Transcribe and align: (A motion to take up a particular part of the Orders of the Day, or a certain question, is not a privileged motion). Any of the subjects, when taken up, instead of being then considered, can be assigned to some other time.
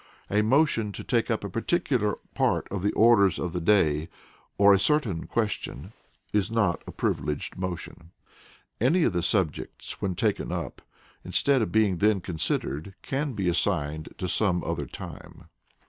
(A 0.31 0.41
motion 0.41 0.91
to 0.93 1.03
take 1.03 1.29
up 1.29 1.43
a 1.43 1.47
particular 1.49 2.17
part 2.33 2.67
of 2.71 2.81
the 2.81 2.91
Orders 2.93 3.37
of 3.37 3.53
the 3.53 3.61
Day, 3.61 4.09
or 4.57 4.73
a 4.73 4.79
certain 4.79 5.27
question, 5.27 5.93
is 6.33 6.49
not 6.49 6.81
a 6.87 6.91
privileged 6.91 7.55
motion). 7.55 8.09
Any 8.79 9.03
of 9.03 9.13
the 9.13 9.21
subjects, 9.21 10.01
when 10.01 10.15
taken 10.15 10.51
up, 10.51 10.81
instead 11.23 11.61
of 11.61 11.71
being 11.71 11.97
then 11.97 12.19
considered, 12.19 12.95
can 13.03 13.33
be 13.33 13.47
assigned 13.47 14.09
to 14.17 14.27
some 14.27 14.63
other 14.63 14.87
time. 14.87 15.45